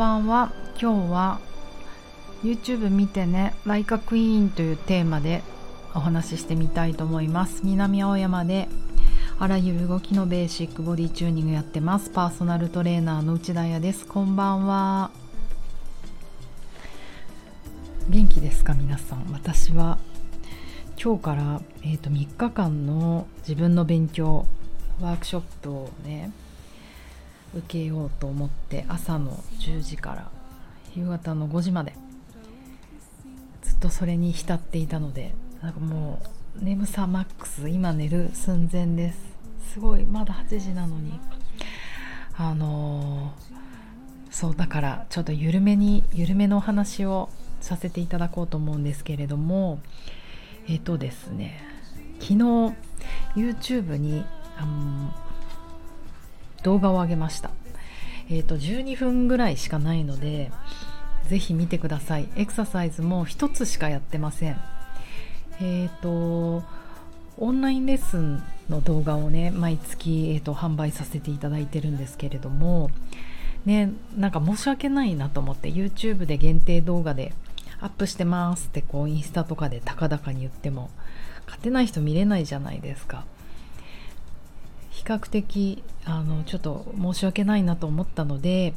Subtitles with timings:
[0.00, 0.50] ばんは。
[0.80, 1.40] 今日は
[2.42, 5.42] YouTube 見てね「ライカクイーン」というテーマで
[5.94, 7.60] お話ししてみたいと思います。
[7.64, 8.70] 南青山で
[9.38, 12.08] あらゆる動きのベーシックボディチューニングやってます。
[12.08, 14.06] パーソナルトレーナーの内田彩です。
[14.06, 15.10] こんばんは。
[18.08, 19.26] 元気ですか皆さん。
[19.30, 19.98] 私は
[20.98, 24.46] 今日から、えーと、と3日間の自分の勉強
[25.02, 26.30] ワークショップをね
[27.54, 30.30] 受けようと思って朝の10時から
[30.94, 31.94] 夕方の5時まで
[33.62, 35.32] ずっとそれに浸っていたので
[35.62, 36.20] なんかも
[36.60, 39.30] う眠さマックス今寝る寸前です。
[39.72, 41.20] すごいまだ8時なのに
[42.36, 47.28] あのー、そうだからちょっと緩めに緩めのお話を
[47.60, 49.80] させていただこうと思うんですけれども
[50.66, 51.62] えっ、とですね
[52.20, 52.38] 昨日
[53.36, 54.24] YouTube に
[54.58, 55.14] あの
[56.62, 57.50] 動画を上げました。
[58.28, 60.52] えっ、ー、と12分ぐらいしかないので
[61.28, 62.28] ぜひ見てください。
[62.36, 64.60] エクササイズも1つしかやってません。
[65.60, 66.64] えっ、ー、と
[67.38, 72.90] オンラインレッスンの動画をね毎月、えーと、販売させていただいてるんですけれども
[73.64, 77.32] ねなんか申し訳ないなと思って YouTube で限定動画で
[77.80, 80.90] アップしてますってこうインスタとかで高々に言っても
[81.46, 83.24] 勝てない人見れないじゃないですか。
[85.00, 88.74] 比較的あのちょっと申し訳ないなと思ったので、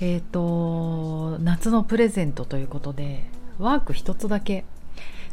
[0.00, 3.24] えーと、夏のプレゼントということで
[3.58, 4.64] ワーク1つだけ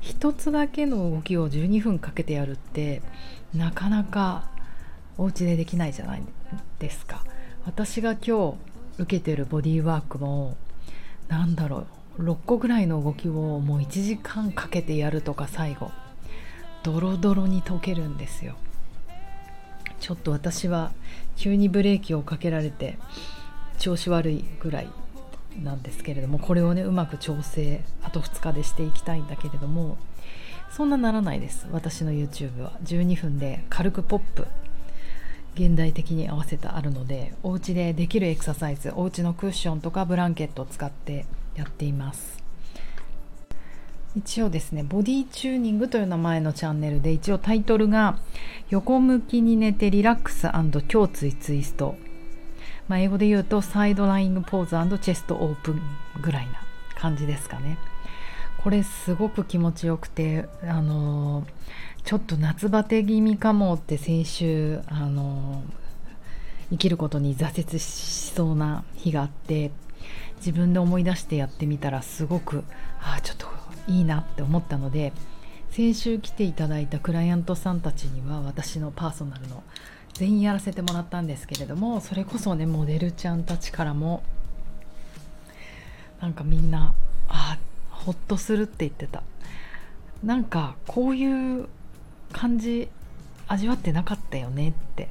[0.02, 3.04] 1つだけの動きを12分かけてやるって
[3.54, 4.50] なかなか
[5.20, 6.24] お家でできないじゃない
[6.80, 7.24] ですか。
[7.66, 8.56] 私が今日
[8.98, 10.58] 受けてるボディーワークも
[11.28, 11.86] 何だろ
[12.18, 15.92] う6個ぐらいの動きをもう1時間かけてやるとか最後
[16.82, 18.56] ドロドロに解けるんですよ。
[20.04, 20.92] ちょっと私は
[21.38, 22.98] 急にブレーキをかけられて
[23.80, 24.90] 調子悪いぐらい
[25.64, 29.98] なんですけれどもこれをねうまく調整あと2日でしていきたいんだけれども
[30.72, 31.68] そんなならないです。
[31.72, 32.74] 私の YouTube は。
[32.84, 34.48] 12分で軽くポップ
[35.56, 41.26] 現代的に合わせてあるのでお家でできるエクササイズお家のクッションとかブランケットを使って
[41.56, 42.43] やっています。
[44.16, 48.18] 一応ですねボディチューニングという名前のチャンネルで一応タイトルが
[48.70, 51.96] 横向きに寝てリラックス胸椎ツイスト、
[52.88, 55.82] まあ、英語で言うとサイドライングポーズチェストオープン
[56.22, 56.62] ぐらいな
[56.96, 57.78] 感じですかね。
[58.64, 61.46] これすごく気持ちよくてあの
[62.06, 65.64] ちょっと夏バテ気味かもって先週あの
[66.70, 69.72] 生きることに挫折しそうな日があって
[70.38, 72.64] 自分で思い出してやってみたらすごく
[73.02, 73.48] ああちょっと
[73.88, 75.14] いいなって思ったので
[75.72, 79.64] 先週来ていただいたクライアントさんたちには私のパーソナルの
[80.14, 84.24] 全員やらせてもらったんですけれどもそれこそねモデルちゃんたちからも
[86.22, 86.94] なんかみんな
[87.28, 87.58] あ
[87.90, 89.24] ほっとするって言ってた。
[90.24, 91.68] なんかこういう
[92.32, 92.88] 感じ
[93.48, 95.10] 味わってなかったよねって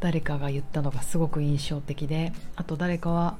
[0.00, 3.36] 誰かが言ったのがすごく印象的であと誰かは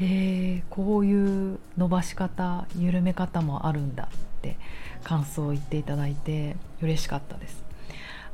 [0.00, 4.56] へえこういう伸ばし方緩め方もあるんだって
[5.02, 7.62] 感想を言っていただいて嬉しかったです。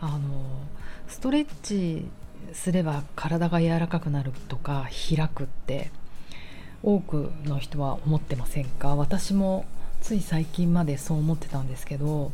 [0.00, 0.18] あの
[1.08, 2.06] ストレッチ
[2.52, 5.90] すれば体が柔らかくなるとか開くって
[6.82, 8.96] 多くの人は思ってませんか？
[8.96, 9.66] 私も
[10.00, 12.32] つい最近までそう思ってたんですけど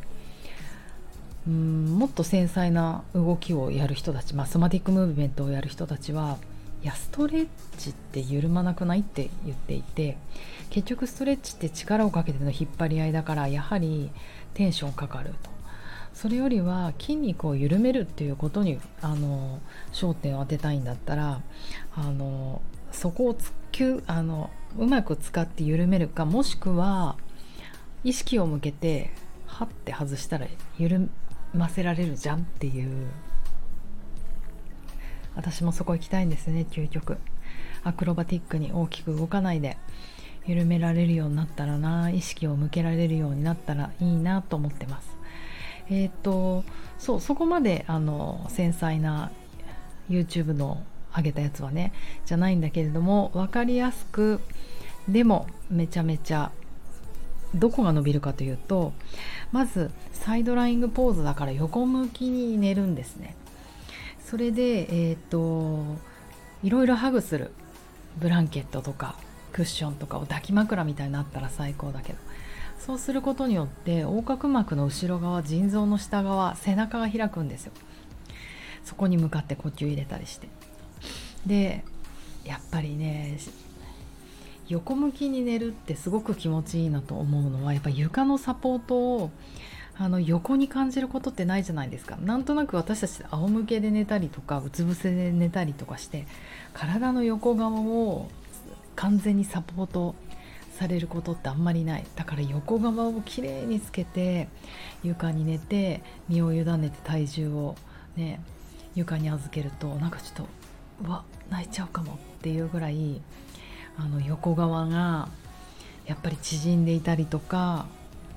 [1.49, 6.39] うんもっと繊細な動きをやる人たち、まあ、ソマティックムーブメントをやる人たちは
[6.87, 7.49] いやストレッ
[7.79, 10.17] チって緩まなくないって言っていて
[10.71, 14.13] 結局ストレッチって力をかけての引っ張り合いだからやはり
[14.55, 15.51] テンションかかると。
[16.15, 19.59] それよりは筋肉を緩めるっていうことにあの
[19.93, 21.41] 焦点を当てたいんだったら
[21.97, 27.17] あのそこをつきあのうまく使って緩めるかもしくは
[28.05, 29.11] 意識を向けて
[29.47, 30.47] はって外したら
[30.79, 31.11] 緩
[31.53, 33.09] ませられるじゃんっていう
[35.37, 37.19] 私もそこ行きたいんですね究極。
[37.85, 39.77] アクロバティックに大きく動かないで
[40.45, 45.09] 緩められるようになったらな意識を向けられるようになったらいいなと思ってます。
[45.89, 46.65] えっ、ー、と
[46.99, 49.31] そうそこまであの繊細な
[50.11, 50.83] YouTube の
[51.17, 51.93] 上げたやつはね
[52.27, 54.41] じゃないんだけれども分かりやすく
[55.09, 56.51] でもめちゃめちゃ
[57.55, 58.93] どこが伸びるかというと
[59.53, 63.37] まずサイドライングポーズだから横向きに寝るんですね。
[64.29, 65.97] それでえっ、ー、と
[66.63, 67.53] いろいろハグする
[68.19, 69.15] ブランケットとか
[69.53, 72.19] クッションとかを抱き枕みたいになったら最高だけど。
[72.79, 77.73] そうすることによって横隔膜の後ろ側腎臓の下側背中が開くんですよ。
[78.85, 80.49] そこに向かって呼吸入れたりして。
[81.47, 81.85] で
[82.45, 83.39] やっぱりね
[84.69, 89.31] 横向きに寝るってすごく気持ちいいなと思うのはやっぱ床のサポートを
[89.99, 92.17] あの横に感じることってないじゃないですか。
[92.17, 96.27] なんとなく私たち仰向けで寝たりとかうつ伏せで寝たりとかして
[96.75, 98.29] 体の横側を
[98.95, 100.15] 完全にサポート
[100.73, 102.05] されることってあんまりない。
[102.15, 104.49] だから横側をきれいにつけて
[105.03, 107.77] 床に寝て身を委ねて体重を
[108.17, 108.41] ね
[108.95, 110.49] 床に預けるとなんかちょっと
[111.07, 113.21] うわ泣いちゃうかもっていうぐらい
[113.97, 115.29] あの横側が
[116.05, 117.87] やっぱり縮んでいたりとか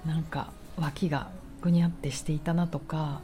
[0.06, 1.30] なんか脇が
[1.62, 3.22] ぐにゃってしていたなとか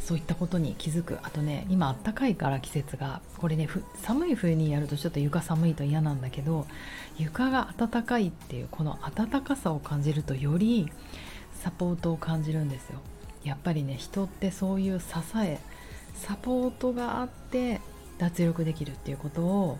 [0.00, 1.18] そういったことに気づく。
[1.22, 3.68] あとね今あったかいから季節がこれね
[4.02, 6.66] 寒い冬にやるとちょっと床寒いと嫌なんだけど
[7.16, 10.90] 床が暖かいっていうこの暖かさを感じるとより
[11.62, 12.98] サポートを感じるんですよ。
[13.44, 15.06] やっぱりね人ってそういう支
[15.42, 15.58] え
[16.14, 17.80] サポートがあって
[18.18, 19.78] 脱力できるっていうことを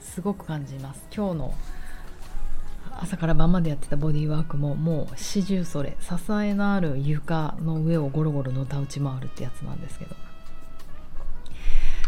[0.00, 1.02] すごく感じます。
[1.14, 1.54] 今日の
[3.00, 10.14] 朝から晩までやってたボディーワークももう始終それ支えのある床の上をゴロゴロのたうち回るってやつなんですけど。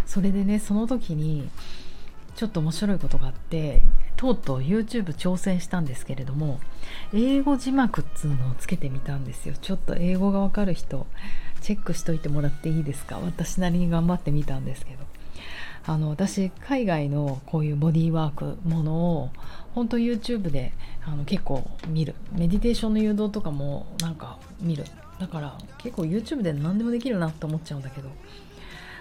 [0.06, 1.50] それでねその時に
[2.34, 3.82] ちょっと面白いことがあって
[4.16, 6.60] とうとう YouTube 挑戦したんですけれども
[7.12, 9.54] 英語字幕っつうのをつけてみたんですよ。
[9.60, 11.06] ちょっと英語がわかる人
[11.60, 13.18] チェックしといてもらっていいですか？
[13.18, 15.04] 私なりに頑張ってみたんですけど。
[15.88, 19.30] あの私海外のこういうボディーワークものを
[19.74, 20.72] 本当 YouTube で
[21.06, 22.14] あの結構見る。
[22.32, 24.84] メディテーションの誘導とかもなんか見る。
[25.18, 28.10] だから結構 YouTube で何でもできるなって思っちゃうんだけど。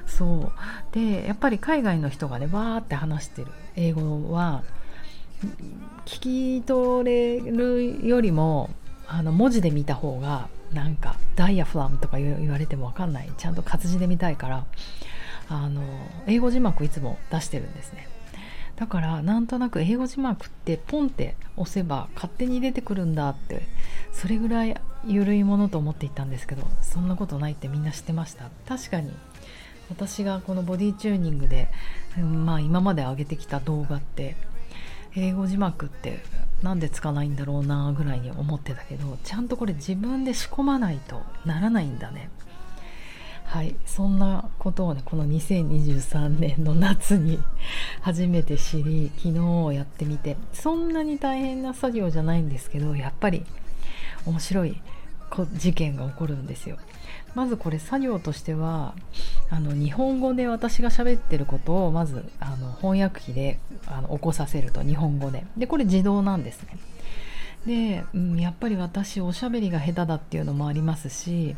[0.06, 0.52] そう。
[0.94, 3.48] でやっぱり海外の人がねバーって話してる。
[3.76, 4.64] 英語は
[6.06, 8.70] 聞き取れるよりも
[9.10, 13.30] あの文字で見た方がなんかダイヤフラムとか言われても分かんない。
[13.38, 14.66] ちゃんと活字で見たいから
[15.50, 15.82] あの
[16.28, 18.08] 英語字幕いつも出してるんですね。
[18.76, 23.64] だからなんとなく英語字幕ってポンって押せば勝手に出てくるんだって
[24.12, 28.50] それぐらい緩いものと思っていたんですけどそんなことないってみんな知ってました？
[28.68, 29.12] 確かに。
[29.90, 31.70] 私がこのボディチューニングで、
[32.18, 34.36] まあ今まで上げてきた動画って
[35.16, 36.20] 英語字幕って
[36.62, 42.30] なんでつかないんだろうなぐらいに思ってたけどちゃんとこれ自分で仕込まないとならないんだね。
[43.48, 43.76] はい。
[43.86, 47.40] そんなことをねこの2023年の夏に
[48.02, 50.36] 初めて知り昨日やってみて。
[50.52, 53.46] そんなに大変な作業じゃないんですけどやっぱり
[54.26, 54.82] 面白い
[55.54, 56.78] 事件が起こるんですよ。
[57.36, 58.94] まずこれ作業としては
[59.50, 65.46] あの日本語で私が喋ってることをまずあの翻訳機であの起こさせると日本語で。
[65.56, 66.78] でこれ自動なんですね。
[67.66, 71.56] で、うん、やっぱり私おしゃべりが下手だっていうのもありますし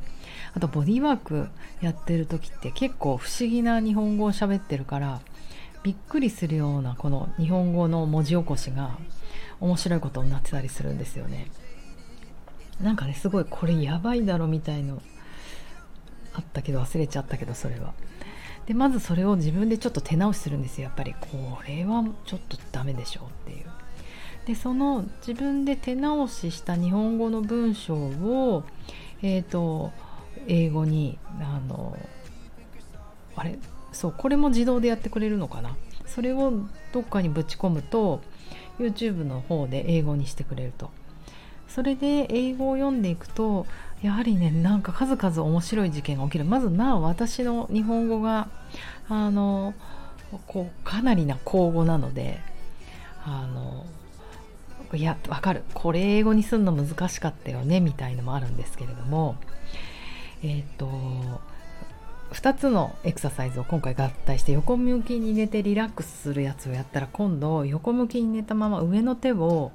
[0.54, 1.48] あとボディーワーク
[1.82, 5.22] やってる時って結構不思議な日本語を喋ってるから
[5.84, 8.98] びっくりするようなこの日本語の文字起こしが
[9.60, 11.48] 面白いことになってたりするんですよね。
[12.82, 15.02] なんかねすごいこれやばいだろみたいの
[16.34, 17.94] あったけど忘れちゃったけどそれは。
[18.66, 23.66] でまずそれを自分でちょっと手直しするんですよやっぱりこれはちょっとダメでしょっていう。
[24.50, 28.64] でその自分で手直しした日本語の文章を
[29.22, 29.92] え、ー、と
[30.48, 31.96] 英語にあの
[33.36, 33.60] あれ
[33.92, 35.78] そうこれも自動でやってくれるのかな？
[36.08, 36.52] それを
[36.92, 38.22] どっかにぶち込むと
[38.80, 40.90] YouTube の方で英語にしてくれると。
[41.68, 43.68] それで英語を読んでいくと
[44.02, 46.46] やはりねなんか数々面白い事件が起きる。
[46.46, 48.50] まずまあ私の日本語が
[49.10, 49.76] あの
[50.48, 52.40] こうかなりな口語なので
[53.24, 53.86] あの
[54.94, 55.64] いやわかる。
[55.74, 59.36] これ英語にするの難しかったよねみたいのもあるんですけれども。
[60.44, 60.90] えっ、と
[62.32, 69.72] 2つのエクササイズを今回合体して横向きに寝てリラックスするやつをやったら今度横向きに寝たまま上の手を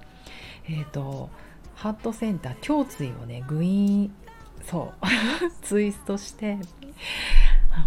[0.69, 1.31] えっ、と
[1.75, 4.11] ハートセンター胸椎をねグイーン
[4.63, 5.07] そう
[5.63, 6.59] ツイストして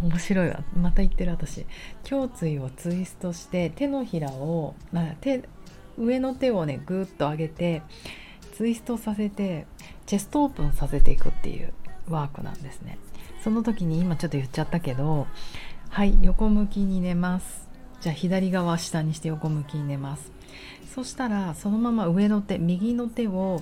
[0.02, 0.64] 面白いわ。
[0.76, 1.66] また言ってる私。
[2.10, 4.76] 胸椎をツイストして手のひらを
[5.22, 5.48] 手
[5.98, 7.82] 上の手をねぐーっと上げて
[8.54, 9.66] ツイストさせて
[10.06, 11.74] チェストオープンさせていくっていう
[12.10, 12.98] ワークなんですね。
[13.44, 15.28] その時に今ちょっと言っちゃったけど
[15.90, 17.68] はい横向きに寝ます。
[18.02, 20.32] じゃあ左側下にして横向きに寝ます。
[20.94, 23.62] そしたらそのまま上の手右の手を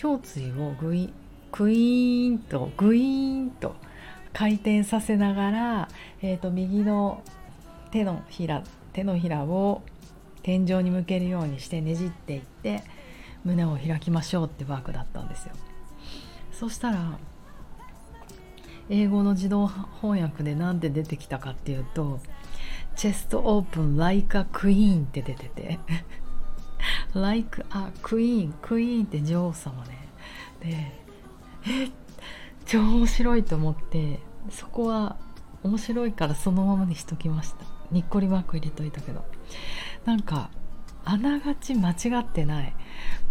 [0.00, 1.12] 胸椎をグイ
[1.50, 3.74] クイーンとグイーンと
[4.32, 5.88] 回転させながら、
[6.22, 7.22] えーと、右の
[7.90, 9.82] 手のひら手のひらを
[10.48, 12.82] 天井に向けるようにしてねじっていって
[13.44, 15.52] 胸を開きましょうってワークだったんですよ。
[16.52, 17.18] そしたら
[18.88, 22.20] 英語の自動翻訳で何て出てきたかっていうと
[22.96, 25.78] チェストオープン like a queen って出てて
[27.12, 30.08] like a queen クイーンって女王様ね。
[30.62, 30.92] で
[31.66, 31.90] え
[32.64, 35.18] 超面白いと思ってそこは
[35.62, 37.66] 面白いからそのままにしときました。
[37.90, 39.26] にっこりマーク入れといたけど。
[40.08, 40.48] なんか
[41.04, 42.74] あながち間違ってない、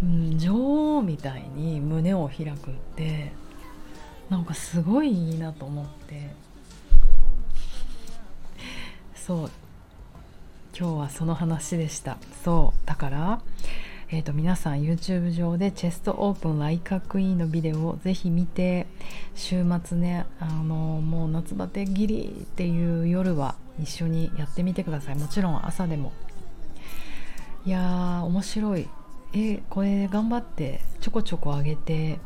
[0.04, 3.32] うん、女王みたいに胸を開くって
[4.30, 6.30] なんかすごいいいなと思って。
[9.16, 9.52] そう。
[10.78, 12.20] 今日はその話でした。
[12.44, 12.88] そう。
[12.88, 13.42] だから
[14.10, 18.86] えーと、皆さん YouTube 上でチェストオープンライカクイーンのビデオをぜひ見て
[19.34, 25.16] 週末ねあのもう夏バテギリっていう夜は一緒にやってみてください。
[25.16, 26.14] もちろん朝でも
[27.68, 28.88] いやー面白い
[29.34, 32.18] えこれ頑張ってちょこちょこ上げて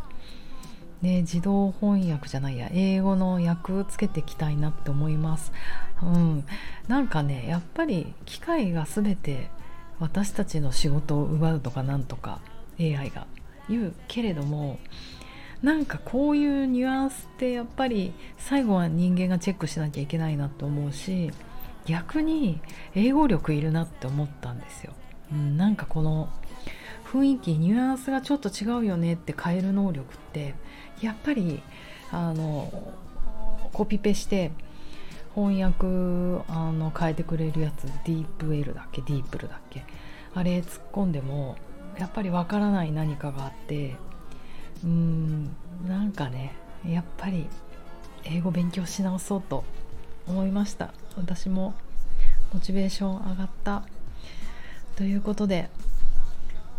[1.02, 5.52] ね、自動翻訳じゃないや英語の訳つけていきたいなって思います。
[6.04, 6.46] うん、
[6.88, 9.50] なんかねやっぱり機械が全て
[10.00, 12.40] 私たちの仕事を奪うとかなんとか
[12.80, 13.26] AI が
[13.68, 14.78] 言うけれども
[15.64, 21.32] なんかこういうニュアンスってやっぱり最後は人間がチェックしなきゃいけないなと思うし
[21.88, 22.62] 逆に
[22.94, 24.94] 英語力いるなって思ったんですよ。
[25.32, 26.30] うん、なんかこの
[27.06, 30.56] 雰囲気ニュアンスがちょっと違うよねって変える能力って
[31.02, 31.62] やっぱり
[32.12, 32.72] あの
[33.74, 34.52] コピペして
[35.36, 35.86] 翻訳
[36.50, 39.86] あの変えてくれるやつディープ L だっけディープルだっけ
[40.34, 41.58] あれ突っ込んでも
[41.98, 43.96] やっぱりわからない何かがあって
[44.84, 45.56] うーん
[45.88, 46.54] なんかね
[46.88, 47.48] やっぱり
[48.24, 49.64] 英語勉強し直そうと
[50.28, 50.94] 思いました。
[51.18, 51.74] 私も
[52.54, 53.84] モチベーション上がった
[54.98, 55.70] ということで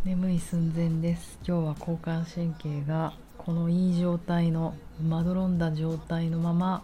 [0.04, 1.38] 眠い寸前です。
[1.46, 6.82] 今日は交感神経がこのいい状態のまどろんだ状態のまま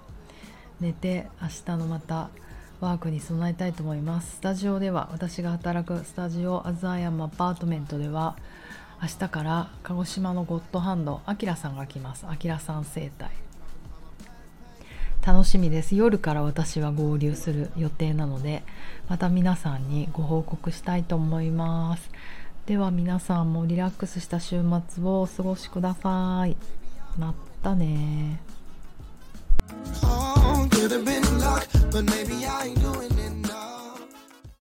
[0.81, 2.31] 寝て明日のまた
[2.81, 4.37] ワークに備えたいと思います。
[4.37, 8.37] スタジオでは私が働くスタジオアザーヤムアパートメントでは
[9.01, 12.27] 明日から鹿児島のゴッドハンドあきらさんが来ます。
[12.27, 13.31] あきらさん生態。
[15.29, 18.63] 楽しみです夜から私は合流する予定なので
[19.11, 22.11] また皆さんにご報告したいと思います
[22.65, 26.57] では皆さんもリラックスした週末をお過ごしください。
[27.19, 28.41] またね。